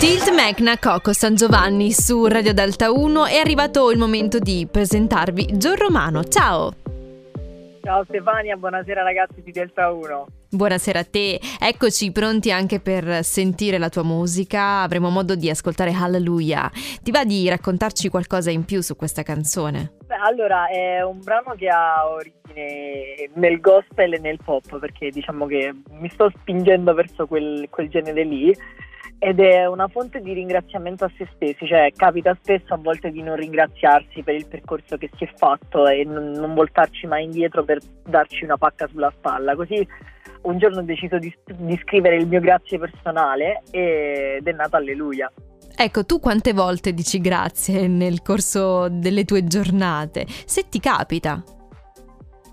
Tilt 0.00 0.32
Mecna 0.32 0.78
Coco 0.78 1.12
San 1.12 1.34
Giovanni 1.34 1.90
su 1.90 2.24
Radio 2.26 2.54
Delta 2.54 2.92
1 2.92 3.26
è 3.26 3.38
arrivato 3.38 3.90
il 3.90 3.98
momento 3.98 4.38
di 4.38 4.68
presentarvi 4.70 5.58
Gio 5.58 5.74
Romano. 5.74 6.22
Ciao! 6.22 6.72
Ciao 7.82 8.04
Stefania, 8.04 8.54
buonasera 8.54 9.02
ragazzi 9.02 9.42
di 9.42 9.50
Delta 9.50 9.90
1. 9.90 10.26
Buonasera 10.50 11.00
a 11.00 11.04
te, 11.04 11.40
eccoci 11.60 12.12
pronti 12.12 12.52
anche 12.52 12.78
per 12.78 13.24
sentire 13.24 13.78
la 13.78 13.88
tua 13.88 14.04
musica, 14.04 14.82
avremo 14.82 15.10
modo 15.10 15.34
di 15.34 15.50
ascoltare 15.50 15.90
Hallelujah. 15.90 16.70
Ti 17.02 17.10
va 17.10 17.24
di 17.24 17.48
raccontarci 17.48 18.08
qualcosa 18.08 18.52
in 18.52 18.64
più 18.64 18.80
su 18.82 18.94
questa 18.94 19.24
canzone? 19.24 19.94
Beh, 20.06 20.14
allora, 20.14 20.68
è 20.68 21.02
un 21.02 21.18
brano 21.24 21.56
che 21.56 21.66
ha 21.66 22.08
origine 22.08 23.30
nel 23.34 23.58
gospel 23.58 24.14
e 24.14 24.18
nel 24.18 24.38
pop, 24.44 24.78
perché 24.78 25.10
diciamo 25.10 25.46
che 25.46 25.74
mi 25.90 26.08
sto 26.10 26.30
spingendo 26.38 26.94
verso 26.94 27.26
quel, 27.26 27.66
quel 27.68 27.88
genere 27.88 28.22
lì 28.22 28.54
ed 29.18 29.40
è 29.40 29.66
una 29.66 29.88
fonte 29.88 30.20
di 30.20 30.32
ringraziamento 30.32 31.04
a 31.04 31.10
se 31.16 31.28
stessi, 31.34 31.66
cioè 31.66 31.90
capita 31.94 32.36
spesso 32.40 32.74
a 32.74 32.78
volte 32.78 33.10
di 33.10 33.20
non 33.22 33.36
ringraziarsi 33.36 34.22
per 34.22 34.36
il 34.36 34.46
percorso 34.46 34.96
che 34.96 35.10
si 35.16 35.24
è 35.24 35.30
fatto 35.34 35.86
e 35.88 36.04
non, 36.04 36.30
non 36.30 36.54
voltarci 36.54 37.06
mai 37.06 37.24
indietro 37.24 37.64
per 37.64 37.78
darci 38.04 38.44
una 38.44 38.56
pacca 38.56 38.86
sulla 38.86 39.12
spalla. 39.16 39.56
Così 39.56 39.86
un 40.42 40.58
giorno 40.58 40.78
ho 40.78 40.82
deciso 40.82 41.18
di, 41.18 41.34
di 41.56 41.76
scrivere 41.82 42.16
il 42.16 42.28
mio 42.28 42.40
grazie 42.40 42.78
personale 42.78 43.62
ed 43.70 44.46
è 44.46 44.52
nata 44.52 44.76
Alleluia. 44.76 45.30
Ecco, 45.80 46.04
tu 46.04 46.20
quante 46.20 46.52
volte 46.52 46.92
dici 46.92 47.20
grazie 47.20 47.86
nel 47.88 48.22
corso 48.22 48.88
delle 48.88 49.24
tue 49.24 49.44
giornate? 49.44 50.26
Se 50.26 50.68
ti 50.68 50.80
capita? 50.80 51.42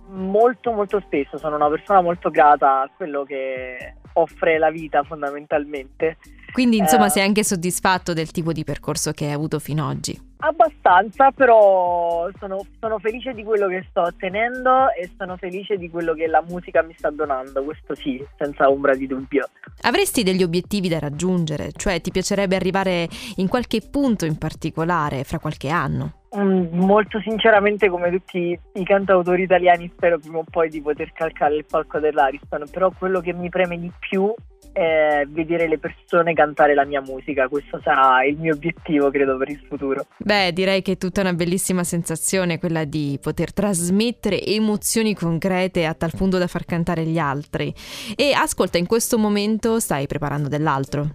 Molto 0.10 0.72
molto 0.72 1.00
spesso, 1.00 1.38
sono 1.38 1.56
una 1.56 1.70
persona 1.70 2.02
molto 2.02 2.30
grata 2.30 2.82
a 2.82 2.90
quello 2.96 3.24
che 3.24 3.96
offre 4.14 4.58
la 4.58 4.70
vita 4.70 5.04
fondamentalmente. 5.04 6.18
Quindi 6.56 6.78
insomma 6.78 7.08
eh, 7.08 7.10
sei 7.10 7.24
anche 7.24 7.44
soddisfatto 7.44 8.14
del 8.14 8.32
tipo 8.32 8.54
di 8.54 8.64
percorso 8.64 9.12
che 9.12 9.26
hai 9.26 9.34
avuto 9.34 9.60
fino 9.60 9.90
ad 9.90 9.98
oggi? 9.98 10.18
Abbastanza, 10.38 11.32
però 11.32 12.30
sono, 12.40 12.66
sono, 12.80 12.98
felice 13.00 13.34
di 13.34 13.44
quello 13.44 13.68
che 13.68 13.86
sto 13.90 14.04
ottenendo 14.04 14.90
e 14.94 15.10
sono 15.18 15.36
felice 15.36 15.76
di 15.76 15.90
quello 15.90 16.14
che 16.14 16.28
la 16.28 16.42
musica 16.48 16.82
mi 16.82 16.96
sta 16.98 17.10
donando, 17.10 17.62
questo 17.66 17.94
sì, 17.96 18.26
senza 18.38 18.70
ombra 18.70 18.96
di 18.96 19.06
dubbio. 19.06 19.50
Avresti 19.82 20.24
degli 20.24 20.44
obiettivi 20.44 20.88
da 20.88 21.00
raggiungere? 21.00 21.74
Cioè 21.76 22.00
ti 22.00 22.12
piacerebbe 22.12 22.56
arrivare 22.56 23.10
in 23.36 23.50
qualche 23.50 23.82
punto 23.82 24.24
in 24.24 24.38
particolare 24.38 25.26
fra 25.26 25.40
qualche 25.40 25.68
anno? 25.68 26.22
Mm, 26.38 26.80
molto 26.80 27.20
sinceramente, 27.20 27.90
come 27.90 28.12
tutti 28.12 28.58
i 28.74 28.84
cantautori 28.86 29.44
italiani, 29.44 29.92
spero 29.94 30.20
prima 30.20 30.38
o 30.38 30.46
poi 30.50 30.70
di 30.70 30.82
poter 30.82 31.12
calcare 31.12 31.56
il 31.56 31.66
palco 31.66 32.00
dell'Ariston, 32.00 32.64
però 32.72 32.92
quello 32.98 33.20
che 33.20 33.34
mi 33.34 33.50
preme 33.50 33.78
di 33.78 33.92
più 34.00 34.34
è 34.76 35.24
vedere 35.30 35.70
le 35.70 35.78
persone 35.78 36.34
cantare 36.34 36.74
la 36.74 36.84
mia 36.84 37.00
musica, 37.00 37.48
questo 37.48 37.80
sarà 37.82 38.26
il 38.26 38.38
mio 38.38 38.54
obiettivo, 38.54 39.10
credo, 39.10 39.38
per 39.38 39.50
il 39.50 39.66
futuro. 39.70 40.06
Beh, 40.18 40.52
direi 40.52 40.82
che 40.82 40.94
è 40.94 40.98
tutta 40.98 41.22
una 41.22 41.32
bellissima 41.32 41.86
sensazione 41.86 42.60
quella 42.60 42.84
di 42.84 43.18
poter 43.22 43.54
trasmettere 43.54 44.44
emozioni 44.44 45.16
concrete 45.16 45.86
a 45.86 45.94
tal 45.94 46.12
punto 46.14 46.38
da 46.38 46.48
far 46.48 46.66
cantare 46.66 47.04
gli 47.06 47.18
altri. 47.18 47.74
E 48.18 48.34
ascolta, 48.34 48.78
in 48.78 48.86
questo 48.86 49.18
momento 49.18 49.80
stai 49.80 50.08
preparando 50.08 50.50
dell'altro? 50.50 51.08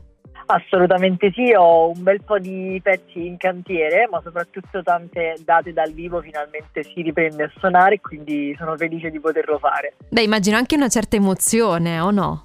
Assolutamente 0.47 1.31
sì, 1.33 1.53
ho 1.55 1.91
un 1.91 2.03
bel 2.03 2.25
po' 2.25 2.39
di 2.39 2.81
pezzi 2.83 3.27
in 3.27 3.37
cantiere, 3.37 4.09
ma 4.11 4.21
soprattutto 4.23 4.83
tante 4.83 5.37
date 5.45 5.73
dal 5.73 5.93
vivo 5.93 6.21
finalmente 6.23 6.83
si 6.83 7.03
riprende 7.03 7.45
a 7.45 7.53
suonare, 7.59 8.01
quindi 8.01 8.55
sono 8.59 8.75
felice 8.77 9.11
di 9.11 9.21
poterlo 9.21 9.59
fare. 9.59 9.95
Beh, 10.09 10.23
immagino 10.23 10.57
anche 10.57 10.77
una 10.77 10.89
certa 10.89 11.15
emozione, 11.15 12.01
o 12.01 12.11
no? 12.11 12.43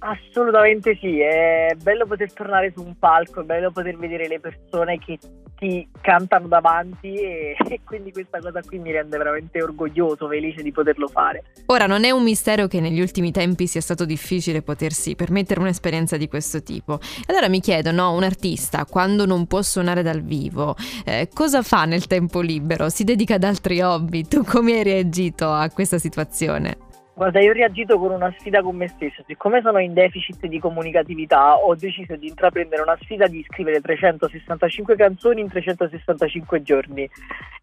Assolutamente 0.00 0.96
sì, 1.00 1.20
è 1.20 1.74
bello 1.82 2.06
poter 2.06 2.32
tornare 2.32 2.72
su 2.74 2.84
un 2.84 2.96
palco, 2.98 3.40
è 3.40 3.44
bello 3.44 3.72
poter 3.72 3.96
vedere 3.96 4.28
le 4.28 4.38
persone 4.38 4.98
che 4.98 5.18
ti 5.58 5.88
cantano 6.00 6.46
davanti 6.46 7.14
e, 7.14 7.56
e, 7.68 7.80
quindi 7.84 8.12
questa 8.12 8.38
cosa 8.38 8.60
qui 8.62 8.78
mi 8.78 8.92
rende 8.92 9.18
veramente 9.18 9.60
orgoglioso, 9.60 10.28
felice 10.28 10.62
di 10.62 10.70
poterlo 10.70 11.08
fare. 11.08 11.42
Ora 11.66 11.86
non 11.86 12.04
è 12.04 12.10
un 12.10 12.22
mistero 12.22 12.68
che 12.68 12.80
negli 12.80 13.00
ultimi 13.00 13.32
tempi 13.32 13.66
sia 13.66 13.80
stato 13.80 14.04
difficile 14.04 14.62
potersi 14.62 15.16
permettere 15.16 15.60
un'esperienza 15.60 16.16
di 16.16 16.28
questo 16.28 16.62
tipo. 16.62 17.00
Allora 17.26 17.48
mi 17.48 17.60
chiedo, 17.60 17.90
no, 17.90 18.12
un 18.12 18.22
artista 18.22 18.84
quando 18.84 19.26
non 19.26 19.46
può 19.46 19.62
suonare 19.62 20.02
dal 20.02 20.22
vivo, 20.22 20.76
eh, 21.04 21.28
cosa 21.34 21.62
fa 21.62 21.84
nel 21.86 22.06
tempo 22.06 22.40
libero? 22.40 22.88
Si 22.88 23.02
dedica 23.02 23.34
ad 23.34 23.42
altri 23.42 23.80
hobby? 23.80 24.22
Tu 24.28 24.44
come 24.44 24.74
hai 24.74 24.84
reagito 24.84 25.50
a 25.50 25.68
questa 25.70 25.98
situazione? 25.98 26.86
Guarda, 27.18 27.40
io 27.40 27.50
ho 27.50 27.52
reagito 27.52 27.98
con 27.98 28.12
una 28.12 28.32
sfida 28.38 28.62
con 28.62 28.76
me 28.76 28.86
stesso. 28.86 29.24
Siccome 29.26 29.60
sono 29.60 29.80
in 29.80 29.92
deficit 29.92 30.46
di 30.46 30.60
comunicatività, 30.60 31.56
ho 31.56 31.74
deciso 31.74 32.14
di 32.14 32.28
intraprendere 32.28 32.80
una 32.80 32.96
sfida 33.00 33.26
di 33.26 33.44
scrivere 33.50 33.80
365 33.80 34.94
canzoni 34.94 35.40
in 35.40 35.48
365 35.48 36.62
giorni. 36.62 37.10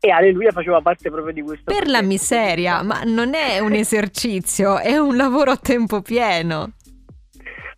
E 0.01 0.09
Alleluia 0.09 0.51
faceva 0.51 0.81
parte 0.81 1.09
proprio 1.09 1.33
di 1.33 1.41
questo. 1.41 1.73
Per 1.73 1.87
la 1.87 2.01
miseria, 2.01 2.83
ma 2.83 3.03
non 3.05 3.33
è 3.33 3.59
un 3.59 3.71
esercizio, 3.71 4.77
è 4.77 4.97
un 4.97 5.15
lavoro 5.15 5.51
a 5.51 5.55
tempo 5.57 6.01
pieno. 6.01 6.73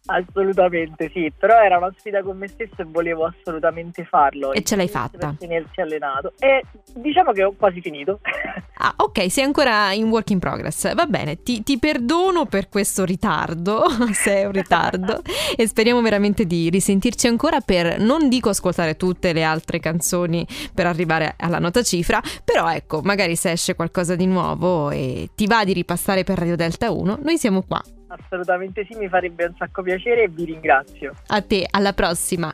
Assolutamente 0.08 1.10
sì, 1.14 1.32
però 1.38 1.62
era 1.62 1.78
una 1.78 1.94
sfida 1.98 2.22
con 2.22 2.38
me 2.38 2.48
stesso 2.48 2.82
e 2.82 2.86
volevo 2.86 3.26
assolutamente 3.26 4.06
farlo. 4.06 4.54
E 4.54 4.64
ce 4.64 4.76
l'hai 4.76 4.88
fatta? 4.88 5.30
Per 5.30 5.38
tenersi 5.38 5.82
allenato. 5.82 6.34
E 6.40 6.64
diciamo 6.96 7.32
che 7.34 7.44
ho 7.44 7.54
quasi 7.58 7.82
finito. 7.82 8.20
Ah, 8.80 8.94
ok, 8.96 9.32
sei 9.32 9.44
ancora 9.44 9.92
in 9.94 10.08
work 10.08 10.30
in 10.30 10.38
progress. 10.38 10.94
Va 10.94 11.08
bene, 11.08 11.42
ti, 11.42 11.64
ti 11.64 11.80
perdono 11.80 12.46
per 12.46 12.70
questo 12.70 13.06
ritardo, 13.06 13.86
se 14.14 14.36
è 14.36 14.46
un 14.46 14.52
ritardo, 14.52 15.24
e 15.56 15.66
speriamo 15.68 16.00
veramente 16.00 16.46
di 16.46 16.70
risentirci 16.70 17.26
ancora 17.26 17.60
per, 17.60 18.00
non 18.00 18.30
dico 18.30 18.50
ascoltare 18.50 18.96
tutte 18.96 19.34
le 19.34 19.44
altre 19.44 19.80
canzoni 19.80 20.46
per 20.76 20.86
arrivare 20.86 21.34
alla 21.38 21.58
nota 21.58 21.82
cifra, 21.82 22.22
però 22.44 22.72
ecco, 22.72 23.02
magari 23.02 23.36
se 23.36 23.50
esce 23.50 23.74
qualcosa 23.74 24.16
di 24.16 24.28
nuovo 24.28 24.92
e 24.92 25.30
ti 25.34 25.48
va 25.48 25.64
di 25.66 25.74
ripassare 25.74 26.24
per 26.24 26.38
Radio 26.38 26.56
Delta 26.56 26.92
1, 26.92 27.18
noi 27.24 27.38
siamo 27.40 27.64
qua. 27.64 27.82
Assolutamente 28.08 28.86
sì, 28.90 28.98
mi 28.98 29.10
farebbe 29.10 29.46
un 29.46 29.56
sacco 29.58 29.82
piacere 29.82 30.24
e 30.24 30.28
vi 30.30 30.46
ringrazio. 30.46 31.14
A 31.28 31.42
te, 31.42 31.68
alla 31.70 31.94
prossima. 31.94 32.54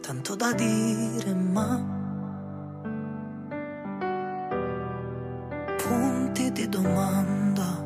Tanto 0.00 0.36
da 0.36 0.52
dire, 0.52 1.34
ma 1.34 1.96
punti 5.76 6.52
di 6.52 6.68
domanda 6.68 7.84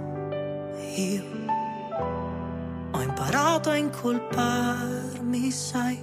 io 0.95 1.25
ho 2.91 3.01
imparato 3.01 3.71
a 3.71 3.77
incolparmi, 3.77 5.51
sai, 5.51 5.99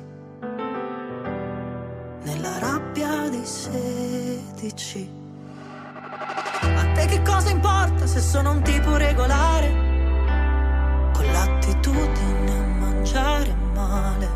nella 2.23 2.57
rabbia 2.57 3.29
dei 3.29 3.45
sedici. 3.45 5.07
A 6.61 6.91
te 6.93 7.05
che 7.05 7.21
cosa 7.21 7.51
importa 7.51 8.07
se 8.07 8.19
sono 8.19 8.51
un 8.51 8.63
tipo 8.63 8.97
regolare? 8.97 9.78
L'attitudine 11.93 12.51
a 12.51 12.63
mangiare 12.79 13.53
male. 13.73 14.27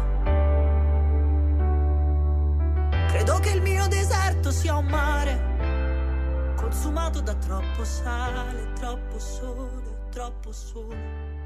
Credo 3.07 3.39
che 3.39 3.51
il 3.51 3.61
mio 3.61 3.87
deserto 3.87 4.51
sia 4.51 4.75
un 4.75 4.85
mare, 4.85 6.53
consumato 6.55 7.21
da 7.21 7.35
troppo 7.35 7.83
sale, 7.83 8.73
troppo 8.73 9.19
sole, 9.19 10.07
troppo 10.09 10.51
sole. 10.51 11.42